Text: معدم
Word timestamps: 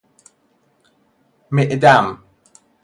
معدم 1.53 2.19